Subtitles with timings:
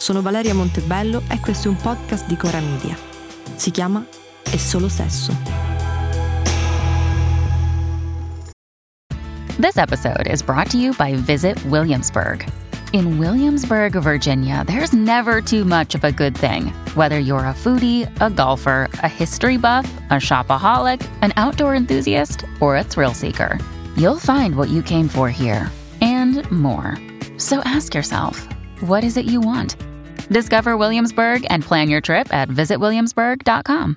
[0.00, 2.96] Sono Valeria Montebello e questo è un podcast di Cora Media.
[3.56, 4.02] Si chiama
[4.42, 5.36] È solo sesso.
[9.58, 12.46] This episode is brought to you by Visit Williamsburg.
[12.92, 16.72] In Williamsburg, Virginia, there's never too much of a good thing.
[16.94, 22.78] Whether you're a foodie, a golfer, a history buff, a shopaholic, an outdoor enthusiast, or
[22.78, 23.58] a thrill seeker,
[23.98, 26.96] you'll find what you came for here and more.
[27.36, 28.48] So ask yourself,
[28.80, 29.76] what is it you want?
[30.30, 33.96] Discover Williamsburg and plan your trip at visitwilliamsburg.com.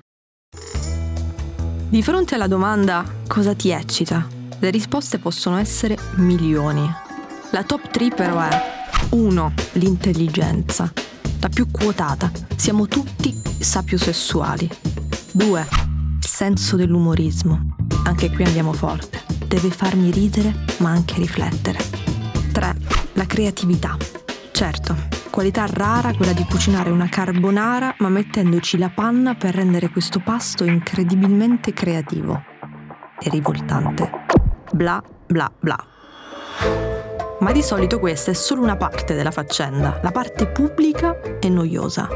[1.88, 4.26] Di fronte alla domanda cosa ti eccita?
[4.58, 6.84] Le risposte possono essere milioni.
[7.52, 8.62] La top 3 però è
[9.10, 9.54] 1.
[9.74, 10.92] L'intelligenza.
[11.38, 12.32] La più quotata.
[12.56, 14.68] Siamo tutti sapiosessuali.
[15.34, 15.66] 2.
[16.18, 17.76] Il senso dell'umorismo.
[18.06, 19.22] Anche qui andiamo forte.
[19.46, 21.78] Deve farmi ridere ma anche riflettere.
[22.50, 22.76] 3.
[23.12, 23.96] La creatività.
[24.50, 24.96] Certo,
[25.34, 30.62] qualità rara quella di cucinare una carbonara ma mettendoci la panna per rendere questo pasto
[30.62, 32.40] incredibilmente creativo
[33.18, 34.08] e rivoltante
[34.70, 35.76] bla bla bla.
[37.40, 42.06] Ma di solito questa è solo una parte della faccenda, la parte pubblica e noiosa.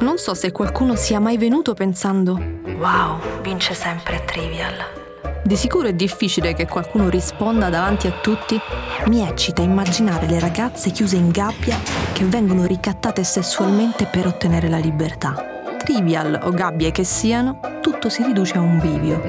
[0.00, 2.40] Non so se qualcuno sia mai venuto pensando
[2.78, 5.01] Wow, vince sempre Trivial.
[5.44, 8.58] Di sicuro è difficile che qualcuno risponda davanti a tutti
[9.06, 11.76] Mi eccita immaginare le ragazze chiuse in gabbia
[12.12, 15.34] che vengono ricattate sessualmente per ottenere la libertà.
[15.78, 19.20] Trivial o gabbie che siano, tutto si riduce a un bivio.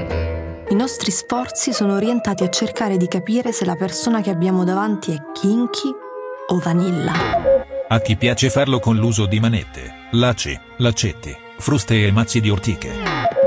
[0.69, 5.13] I nostri sforzi sono orientati a cercare di capire se la persona che abbiamo davanti
[5.13, 5.89] è kinky
[6.47, 7.13] o vanilla.
[7.87, 13.42] A chi piace farlo con l'uso di manette, laci, lacetti, fruste e mazzi di ortiche.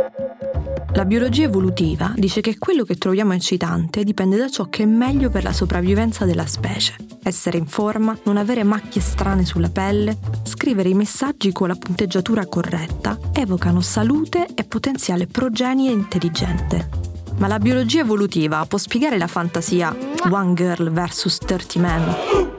[0.96, 5.28] La biologia evolutiva dice che quello che troviamo eccitante dipende da ciò che è meglio
[5.28, 6.96] per la sopravvivenza della specie.
[7.22, 12.46] Essere in forma, non avere macchie strane sulla pelle, scrivere i messaggi con la punteggiatura
[12.46, 16.88] corretta evocano salute e potenziale progenie intelligente.
[17.36, 19.94] Ma la biologia evolutiva può spiegare la fantasia
[20.30, 22.56] One Girl vs 30 Men?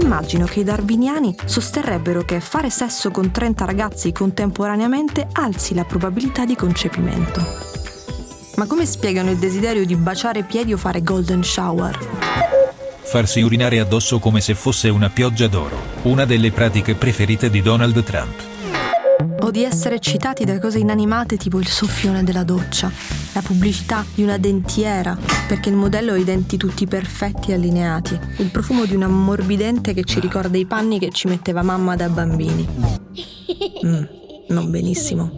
[0.00, 6.44] Immagino che i darwiniani sosterrebbero che fare sesso con 30 ragazzi contemporaneamente alzi la probabilità
[6.44, 7.40] di concepimento.
[8.56, 11.98] Ma come spiegano il desiderio di baciare piedi o fare golden shower?
[13.02, 18.02] Farsi urinare addosso come se fosse una pioggia d'oro, una delle pratiche preferite di Donald
[18.02, 18.49] Trump
[19.42, 22.90] o di essere eccitati da cose inanimate tipo il soffione della doccia,
[23.32, 25.16] la pubblicità di una dentiera,
[25.48, 29.94] perché il modello ha i denti tutti perfetti e allineati, il profumo di un ammorbidente
[29.94, 32.68] che ci ricorda i panni che ci metteva mamma da bambini.
[33.84, 34.04] Mm,
[34.48, 35.30] non benissimo.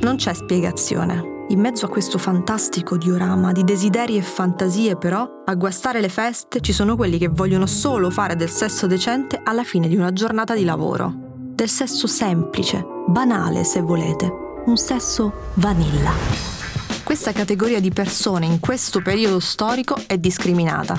[0.00, 1.34] Non c'è spiegazione.
[1.48, 6.60] In mezzo a questo fantastico diorama di desideri e fantasie, però, a guastare le feste
[6.60, 10.54] ci sono quelli che vogliono solo fare del sesso decente alla fine di una giornata
[10.54, 11.25] di lavoro.
[11.56, 14.30] Del sesso semplice, banale se volete,
[14.66, 16.12] un sesso vanilla.
[17.02, 20.98] Questa categoria di persone in questo periodo storico è discriminata.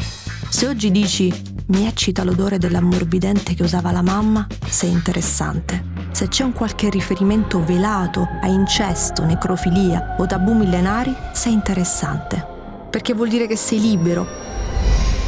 [0.50, 1.32] Se oggi dici
[1.68, 5.84] mi eccita l'odore dell'ammorbidente che usava la mamma, sei interessante.
[6.10, 12.44] Se c'è un qualche riferimento velato a incesto, necrofilia o tabù millenari, sei interessante.
[12.90, 14.47] Perché vuol dire che sei libero,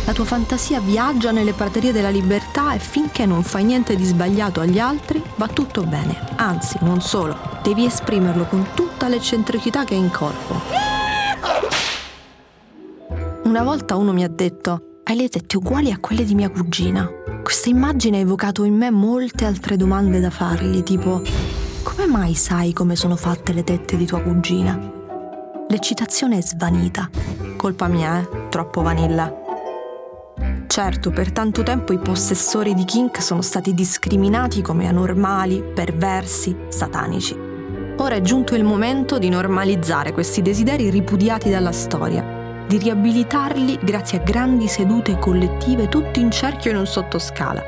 [0.09, 4.59] la tua fantasia viaggia nelle praterie della libertà e finché non fai niente di sbagliato
[4.59, 6.17] agli altri va tutto bene.
[6.37, 10.55] Anzi, non solo, devi esprimerlo con tutta l'eccentricità che hai in corpo.
[13.43, 17.07] Una volta uno mi ha detto, hai le tette uguali a quelle di mia cugina.
[17.43, 21.21] Questa immagine ha evocato in me molte altre domande da fargli, tipo,
[21.83, 24.75] come mai sai come sono fatte le tette di tua cugina?
[25.67, 27.07] L'eccitazione è svanita.
[27.55, 28.47] Colpa mia, eh?
[28.49, 29.38] Troppo vanilla.
[30.69, 37.35] Certo, per tanto tempo i possessori di kink sono stati discriminati come anormali, perversi, satanici.
[37.97, 44.19] Ora è giunto il momento di normalizzare questi desideri ripudiati dalla storia, di riabilitarli grazie
[44.19, 47.63] a grandi sedute collettive tutti in cerchio in un sottoscala.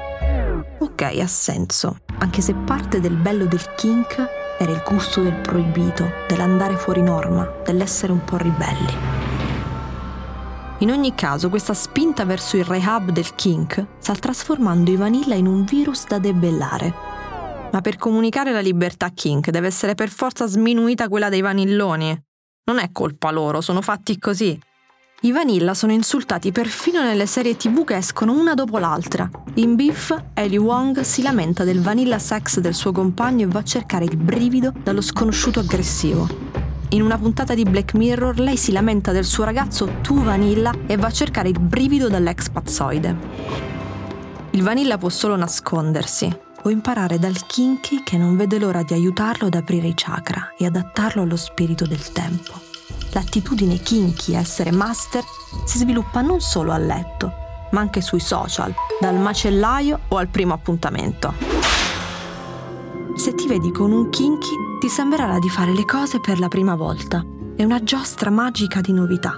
[0.77, 4.15] Ok, ha senso, anche se parte del bello del kink
[4.59, 9.20] era il gusto del proibito, dell'andare fuori norma, dell'essere un po' ribelli.
[10.81, 15.45] In ogni caso, questa spinta verso il rehab del kink sta trasformando i vanilla in
[15.45, 16.92] un virus da debellare.
[17.72, 22.19] Ma per comunicare la libertà kink deve essere per forza sminuita quella dei vanilloni.
[22.63, 24.60] Non è colpa loro, sono fatti così.
[25.24, 29.30] I Vanilla sono insultati perfino nelle serie tv che escono una dopo l'altra.
[29.56, 33.63] In Beef, Ellie Wong si lamenta del vanilla sex del suo compagno e va a
[33.63, 36.61] cercare il brivido dallo sconosciuto aggressivo.
[36.91, 40.97] In una puntata di Black Mirror lei si lamenta del suo ragazzo Tu Vanilla e
[40.97, 43.15] va a cercare il brivido dall'ex pazzoide.
[44.51, 46.29] Il Vanilla può solo nascondersi
[46.63, 50.65] o imparare dal kinky che non vede l'ora di aiutarlo ad aprire i chakra e
[50.65, 52.69] adattarlo allo spirito del tempo
[53.13, 55.23] l'attitudine kinky a essere master
[55.65, 57.31] si sviluppa non solo a letto,
[57.71, 61.61] ma anche sui social, dal macellaio o al primo appuntamento.
[63.21, 66.73] Se ti vedi con un kinky, ti sembrerà di fare le cose per la prima
[66.73, 67.23] volta.
[67.56, 69.38] È una giostra magica di novità.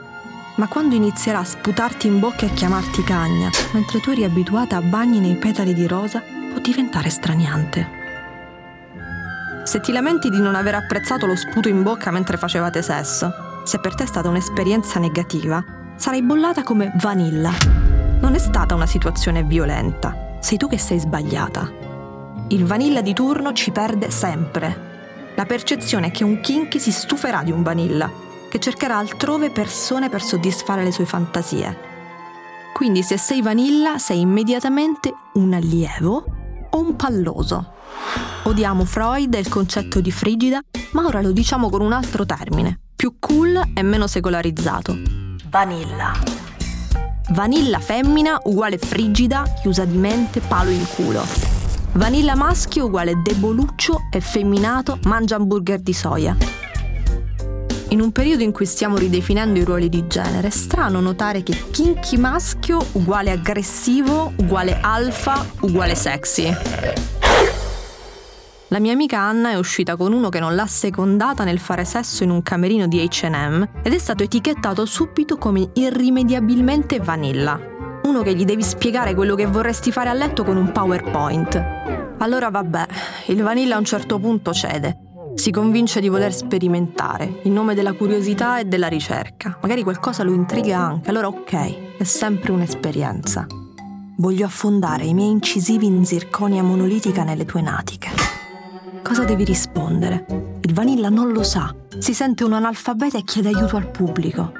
[0.56, 4.82] Ma quando inizierà a sputarti in bocca e chiamarti cagna, mentre tu eri abituata a
[4.82, 7.88] bagni nei petali di rosa, può diventare straniante.
[9.66, 13.34] Se ti lamenti di non aver apprezzato lo sputo in bocca mentre facevate sesso,
[13.66, 15.62] se per te è stata un'esperienza negativa,
[15.98, 17.52] sarai bollata come vanilla.
[18.22, 21.93] Non è stata una situazione violenta, sei tu che sei sbagliata.
[22.54, 25.32] Il vanilla di turno ci perde sempre.
[25.36, 28.08] La percezione è che un kinky si stuferà di un vanilla,
[28.48, 31.76] che cercherà altrove persone per soddisfare le sue fantasie.
[32.72, 36.26] Quindi se sei vanilla sei immediatamente un allievo
[36.70, 37.74] o un palloso.
[38.44, 40.62] Odiamo Freud e il concetto di frigida,
[40.92, 44.96] ma ora lo diciamo con un altro termine, più cool e meno secolarizzato.
[45.50, 46.12] Vanilla.
[47.30, 51.53] Vanilla femmina uguale frigida, chiusa di mente, palo in culo.
[51.96, 56.36] Vanilla maschio uguale deboluccio, effeminato, mangia hamburger di soia.
[57.90, 61.70] In un periodo in cui stiamo ridefinendo i ruoli di genere, è strano notare che
[61.70, 66.52] kinky maschio uguale aggressivo, uguale alfa, uguale sexy.
[68.70, 72.24] La mia amica Anna è uscita con uno che non l'ha secondata nel fare sesso
[72.24, 77.73] in un camerino di HM ed è stato etichettato subito come irrimediabilmente vanilla.
[78.04, 82.16] Uno che gli devi spiegare quello che vorresti fare a letto con un PowerPoint.
[82.20, 82.86] Allora vabbè,
[83.28, 84.98] il vanilla a un certo punto cede.
[85.36, 89.58] Si convince di voler sperimentare, in nome della curiosità e della ricerca.
[89.62, 93.46] Magari qualcosa lo intriga anche, allora ok, è sempre un'esperienza.
[94.18, 98.34] Voglio affondare i miei incisivi in zirconia monolitica nelle tue natiche
[99.14, 100.26] cosa devi rispondere.
[100.62, 104.54] Il Vanilla non lo sa, si sente un analfabeta e chiede aiuto al pubblico.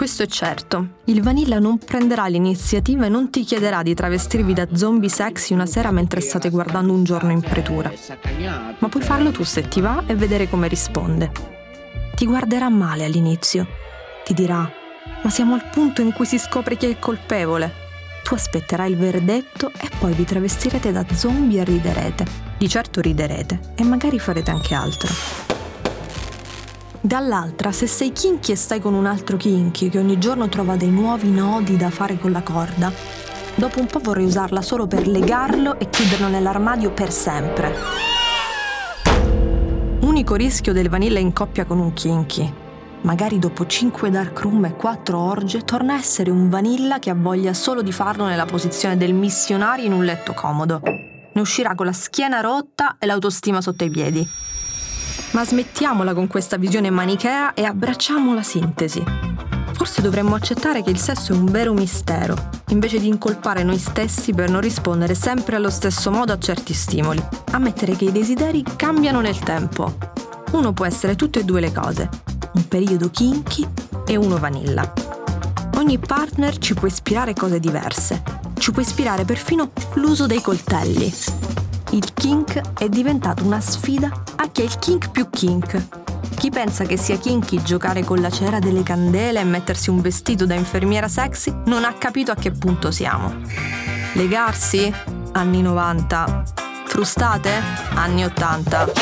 [0.00, 4.66] Questo è certo, il Vanilla non prenderà l'iniziativa e non ti chiederà di travestirvi da
[4.72, 7.92] zombie sexy una sera mentre state guardando un giorno in pretura.
[8.78, 11.30] Ma puoi farlo tu se ti va e vedere come risponde.
[12.14, 13.66] Ti guarderà male all'inizio.
[14.24, 14.66] Ti dirà,
[15.22, 17.70] ma siamo al punto in cui si scopre chi è il colpevole.
[18.22, 23.74] Tu aspetterai il verdetto e poi vi travestirete da zombie e riderete di certo riderete
[23.74, 25.49] e magari farete anche altro.
[27.02, 30.90] Dall'altra, se sei kinky e stai con un altro kinky che ogni giorno trova dei
[30.90, 32.92] nuovi nodi da fare con la corda,
[33.54, 37.74] dopo un po' vorrei usarla solo per legarlo e chiuderlo nell'armadio per sempre.
[40.00, 42.52] Unico rischio del vanilla in coppia con un kinky.
[43.02, 47.14] Magari dopo 5 dark room e 4 orge torna a essere un vanilla che ha
[47.14, 50.82] voglia solo di farlo nella posizione del missionario in un letto comodo
[51.32, 54.28] ne uscirà con la schiena rotta e l'autostima sotto i piedi.
[55.32, 59.02] Ma smettiamola con questa visione manichea e abbracciamo la sintesi.
[59.72, 62.34] Forse dovremmo accettare che il sesso è un vero mistero,
[62.68, 67.22] invece di incolpare noi stessi per non rispondere sempre allo stesso modo a certi stimoli.
[67.52, 69.96] Ammettere che i desideri cambiano nel tempo.
[70.50, 72.08] Uno può essere tutte e due le cose,
[72.54, 73.66] un periodo kinky
[74.06, 74.92] e uno vanilla.
[75.76, 78.22] Ogni partner ci può ispirare cose diverse,
[78.58, 81.14] ci può ispirare perfino l'uso dei coltelli.
[81.92, 85.88] Il kink è diventato una sfida a chi è il kink più kink.
[86.36, 90.46] Chi pensa che sia kinky giocare con la cera delle candele e mettersi un vestito
[90.46, 93.34] da infermiera sexy non ha capito a che punto siamo.
[94.12, 94.92] Legarsi?
[95.32, 96.44] Anni 90.
[96.86, 97.50] Frustate?
[97.94, 98.92] Anni 80.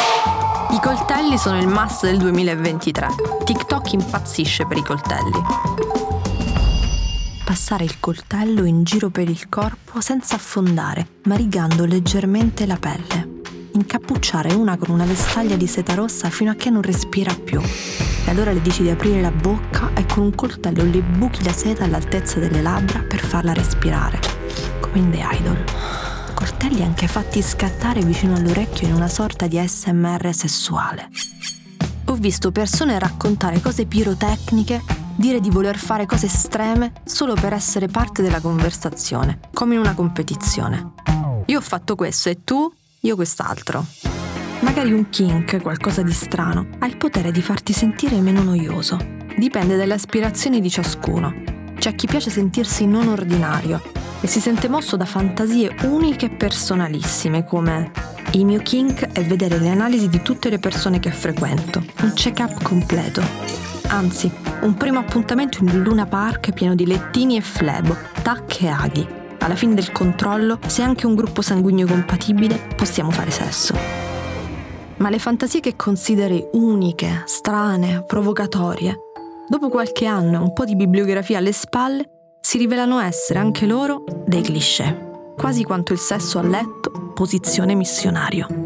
[0.70, 3.08] I coltelli sono il must del 2023.
[3.44, 6.07] TikTok impazzisce per i coltelli
[7.48, 13.40] passare il coltello in giro per il corpo senza affondare, ma rigando leggermente la pelle.
[13.72, 17.58] Incappucciare una con una vestaglia di seta rossa fino a che non respira più.
[17.58, 21.54] E allora le dici di aprire la bocca e con un coltello le buchi la
[21.54, 24.20] seta all'altezza delle labbra per farla respirare,
[24.80, 25.64] come in The Idol.
[26.34, 31.08] Coltelli anche fatti scattare vicino all'orecchio in una sorta di SMR sessuale.
[32.04, 37.88] Ho visto persone raccontare cose pirotecniche dire di voler fare cose estreme solo per essere
[37.88, 40.92] parte della conversazione, come in una competizione.
[41.46, 42.72] Io ho fatto questo e tu?
[43.00, 43.84] io quest'altro.
[44.60, 48.96] Magari un kink, qualcosa di strano, ha il potere di farti sentire meno noioso.
[49.36, 51.34] Dipende dalle aspirazioni di ciascuno.
[51.76, 53.80] C'è chi piace sentirsi non ordinario
[54.20, 57.90] e si sente mosso da fantasie uniche e personalissime come
[58.32, 62.62] il mio kink è vedere le analisi di tutte le persone che frequento, un check-up
[62.62, 63.67] completo.
[63.88, 64.30] Anzi,
[64.62, 69.06] un primo appuntamento in un Luna Park pieno di lettini e flebo, tac e aghi.
[69.38, 73.98] Alla fine del controllo, se anche un gruppo sanguigno compatibile, possiamo fare sesso
[74.98, 78.96] ma le fantasie che consideri uniche, strane, provocatorie,
[79.48, 84.04] dopo qualche anno e un po' di bibliografia alle spalle, si rivelano essere anche loro
[84.26, 88.57] dei cliché, quasi quanto il sesso a letto, posizione missionario.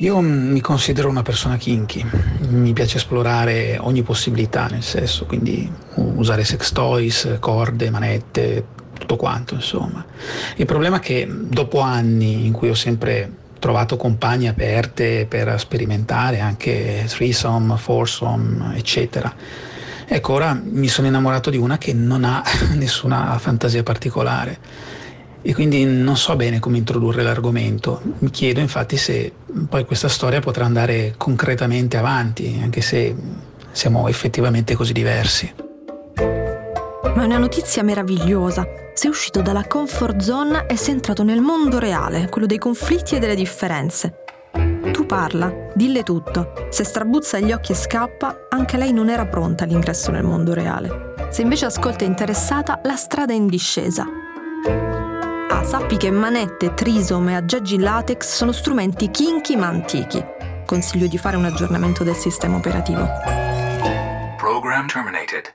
[0.00, 2.02] Io mi considero una persona kinky,
[2.48, 8.64] mi piace esplorare ogni possibilità nel sesso, quindi usare sex toys, corde, manette,
[8.98, 10.02] tutto quanto insomma.
[10.56, 16.40] Il problema è che dopo anni in cui ho sempre trovato compagne aperte per sperimentare
[16.40, 19.30] anche threesome, foursome, eccetera.
[20.06, 22.42] Ecco, ora mi sono innamorato di una che non ha
[22.72, 24.58] nessuna fantasia particolare
[25.42, 28.00] e quindi non so bene come introdurre l'argomento.
[28.18, 29.32] Mi chiedo infatti se
[29.68, 33.14] poi questa storia potrà andare concretamente avanti, anche se
[33.72, 35.52] siamo effettivamente così diversi.
[36.16, 41.78] Ma è una notizia meravigliosa sei uscito dalla comfort zone e sei entrato nel mondo
[41.78, 44.24] reale, quello dei conflitti e delle differenze.
[44.92, 46.52] Tu parla, dille tutto.
[46.68, 51.14] Se strabuzza gli occhi e scappa, anche lei non era pronta all'ingresso nel mondo reale.
[51.30, 54.04] Se invece ascolta interessata, la strada è in discesa.
[55.52, 60.24] Ah, sappi che manette, trisome e aggeggi latex sono strumenti kinky ma antichi.
[60.64, 63.04] Consiglio di fare un aggiornamento del sistema operativo.
[64.36, 65.52] Program terminated.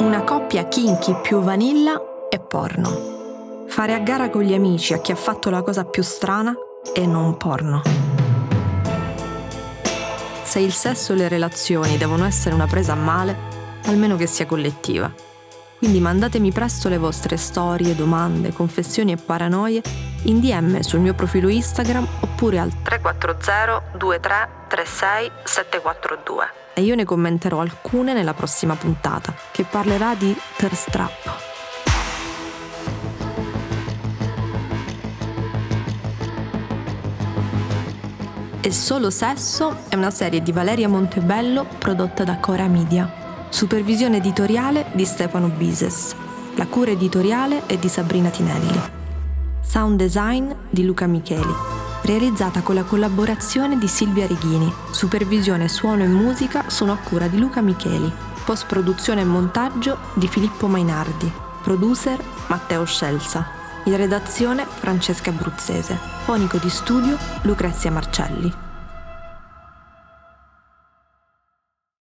[0.00, 3.64] Una coppia kinky più vanilla e porno.
[3.68, 6.54] Fare a gara con gli amici a chi ha fatto la cosa più strana
[6.94, 8.09] e non porno.
[10.50, 13.36] Se il sesso e le relazioni devono essere una presa a male,
[13.84, 15.08] almeno che sia collettiva.
[15.78, 19.80] Quindi mandatemi presto le vostre storie, domande, confessioni e paranoie
[20.24, 27.04] in DM sul mio profilo Instagram oppure al 340 23 36 742 e io ne
[27.04, 31.49] commenterò alcune nella prossima puntata, che parlerà di thirst trap.
[38.62, 43.10] E Solo Sesso è una serie di Valeria Montebello prodotta da Cora Media.
[43.48, 46.14] Supervisione editoriale di Stefano Bises.
[46.56, 48.78] La cura editoriale è di Sabrina Tinelli.
[49.62, 54.70] Sound design di Luca Micheli realizzata con la collaborazione di Silvia Righini.
[54.90, 58.12] Supervisione suono e musica sono a cura di Luca Micheli.
[58.44, 61.30] Post produzione e montaggio di Filippo Mainardi.
[61.62, 63.59] Producer Matteo Scelsa.
[63.84, 65.98] In redazione Francesca Bruzzese.
[66.24, 68.69] Fonico di studio Lucrezia Marcelli.